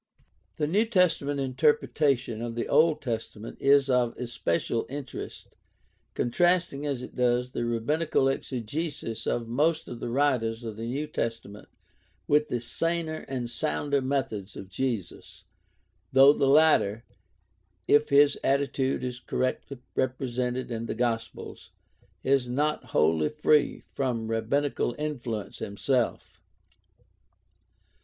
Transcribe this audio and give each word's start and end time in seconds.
The 0.55 0.65
New 0.65 0.87
Testam 0.87 1.29
ent 1.29 1.39
interpretation 1.39 2.41
of 2.41 2.55
the 2.55 2.67
Old 2.67 3.03
Testament 3.03 3.55
is 3.59 3.87
of 3.87 4.17
especial 4.17 4.87
interest, 4.89 5.49
contrasting 6.15 6.87
as 6.87 7.03
it 7.03 7.15
does 7.15 7.51
the 7.51 7.63
rabbinical 7.65 8.27
exegesis 8.27 9.27
of 9.27 9.47
most 9.47 9.87
of 9.87 9.99
the 9.99 10.09
writers 10.09 10.63
of 10.63 10.75
the 10.75 10.87
New 10.87 11.05
Testament 11.05 11.67
with 12.27 12.47
the 12.47 12.59
saner 12.59 13.25
and 13.27 13.47
sounder 13.47 14.01
methods 14.01 14.55
of 14.55 14.69
Jesus, 14.71 15.43
though 16.11 16.33
the 16.33 16.47
latter, 16.47 17.03
if 17.87 18.09
his 18.09 18.39
attitude 18.43 19.03
is 19.03 19.19
correctly 19.19 19.77
represented 19.93 20.71
in 20.71 20.87
the 20.87 20.95
gospels, 20.95 21.69
is 22.23 22.47
not 22.49 22.85
wholly 22.85 23.29
free 23.29 23.83
from 23.93 24.29
rabbinical 24.31 24.95
influence 24.97 25.59
himself. 25.59 26.41